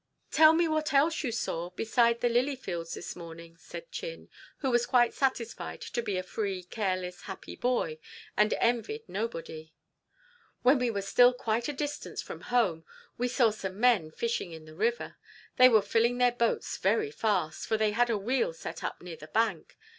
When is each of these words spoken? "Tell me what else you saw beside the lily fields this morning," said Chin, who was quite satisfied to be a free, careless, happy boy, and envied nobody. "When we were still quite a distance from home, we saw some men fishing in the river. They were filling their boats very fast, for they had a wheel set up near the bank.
"Tell 0.31 0.53
me 0.53 0.67
what 0.67 0.93
else 0.93 1.23
you 1.23 1.31
saw 1.31 1.69
beside 1.69 2.21
the 2.21 2.27
lily 2.27 2.55
fields 2.55 2.95
this 2.95 3.15
morning," 3.15 3.55
said 3.57 3.91
Chin, 3.91 4.29
who 4.57 4.71
was 4.71 4.87
quite 4.87 5.13
satisfied 5.13 5.79
to 5.79 6.01
be 6.01 6.17
a 6.17 6.23
free, 6.23 6.63
careless, 6.63 7.21
happy 7.25 7.55
boy, 7.55 7.99
and 8.35 8.51
envied 8.55 9.07
nobody. 9.07 9.75
"When 10.63 10.79
we 10.79 10.89
were 10.89 11.03
still 11.03 11.33
quite 11.35 11.67
a 11.67 11.71
distance 11.71 12.19
from 12.19 12.41
home, 12.49 12.83
we 13.19 13.27
saw 13.27 13.51
some 13.51 13.79
men 13.79 14.09
fishing 14.09 14.51
in 14.53 14.65
the 14.65 14.73
river. 14.73 15.17
They 15.57 15.69
were 15.69 15.83
filling 15.83 16.17
their 16.17 16.31
boats 16.31 16.77
very 16.79 17.11
fast, 17.11 17.67
for 17.67 17.77
they 17.77 17.91
had 17.91 18.09
a 18.09 18.17
wheel 18.17 18.53
set 18.53 18.83
up 18.83 19.03
near 19.03 19.17
the 19.17 19.27
bank. 19.27 19.77